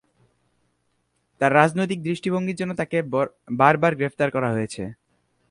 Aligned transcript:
তার 1.41 1.51
রাজনৈতিক 1.53 1.99
দৃষ্টিভঙ্গির 2.03 2.59
জন্য 2.59 2.71
তাকে 2.75 2.97
বারবার 3.57 3.93
গ্রেপ্তার 3.95 4.29
করা 4.31 4.49
হয়েছে। 4.51 4.83